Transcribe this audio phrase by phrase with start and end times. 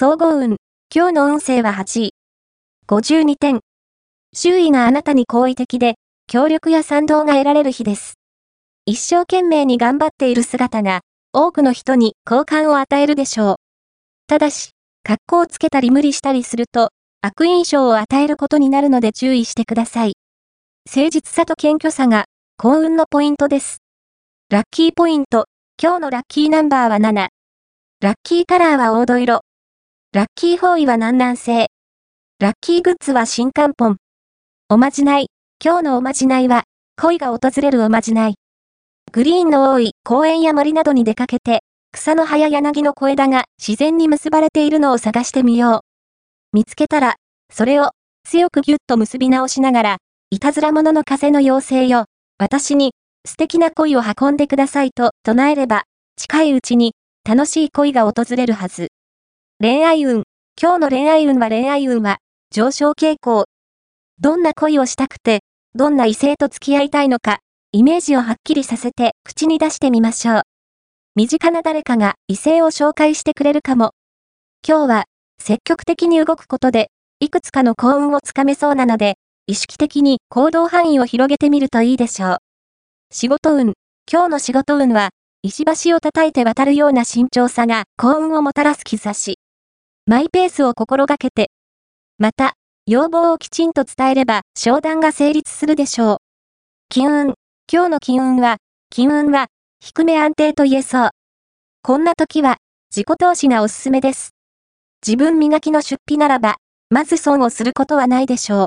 [0.00, 0.58] 総合運。
[0.94, 2.10] 今日の運勢は8位。
[2.86, 3.58] 52点。
[4.32, 5.96] 周囲があなたに好意的で、
[6.28, 8.14] 協力や賛同が得られる日です。
[8.86, 11.00] 一生懸命に頑張っている姿が、
[11.32, 13.56] 多くの人に好感を与えるでしょう。
[14.28, 14.70] ただし、
[15.02, 16.90] 格好をつけたり無理したりすると、
[17.20, 20.12] 悪印象を与えることになるので注意してください。
[20.88, 22.26] 誠実さと謙虚さが、
[22.56, 23.78] 幸運のポイントです。
[24.48, 25.46] ラッキーポイント。
[25.82, 27.30] 今日のラッキーナンバーは7。
[28.00, 29.40] ラッキーカラーは黄土色。
[30.14, 31.66] ラッキー方位は南南西。
[32.38, 33.98] ラッキーグッズは新漢本。
[34.70, 35.26] おまじない。
[35.62, 36.64] 今日のおまじないは、
[36.96, 38.36] 恋が訪れるおまじない。
[39.12, 41.60] グリーンの多い公園や森などに出かけて、
[41.92, 45.82] 草の葉や柳の小枝が自然に結ばれているのを探してみよ
[46.54, 46.56] う。
[46.56, 47.16] 見つけたら、
[47.52, 47.90] それを
[48.24, 49.96] 強くぎゅっと結び直しながら、
[50.30, 52.06] いたずら者の風の妖精よ、
[52.38, 52.92] 私に
[53.26, 55.82] 素敵な恋を運んでくださいと唱えれば、
[56.16, 56.94] 近いうちに
[57.28, 58.87] 楽しい恋が訪れるはず。
[59.60, 60.22] 恋愛運。
[60.56, 62.18] 今日の恋愛運は恋愛運は
[62.52, 63.46] 上昇傾向。
[64.20, 65.40] どんな恋をしたくて、
[65.74, 67.40] どんな異性と付き合いたいのか、
[67.72, 70.42] イメージをはっきりさせて口に出してみましょう。
[71.16, 73.90] 身近な誰かが異性を紹介してくれるかも。
[74.64, 75.04] 今日は
[75.40, 79.16] 積極的に動くことで、いくつかの幸運をつかめそうなので、
[79.48, 82.36] 意識的に行動範囲を広げてみるといいでしょう。
[83.10, 83.72] 仕事運。
[84.08, 85.10] 今日の仕事運は、
[85.42, 89.37] 石橋を叩いて渡るような慎重さが幸運をもたらす兆し。
[90.08, 91.50] マイペースを心がけて。
[92.16, 92.54] また、
[92.86, 96.18] 要望をきちんと伝えれば商談が成立するでしょう。
[96.88, 97.34] 金運。
[97.70, 98.56] 今日の金運は、
[98.88, 99.48] 金運は、
[99.80, 101.10] 低め安定と言えそう。
[101.82, 102.56] こんな時は、
[102.90, 104.30] 自己投資がおすすめです。
[105.06, 106.56] 自分磨きの出費ならば、
[106.88, 108.66] まず損をすることはないでしょう。